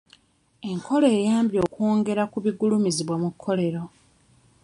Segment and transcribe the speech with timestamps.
[0.69, 3.83] Enkola eyambye okwongera ku bigulumizibwa mu kkolero.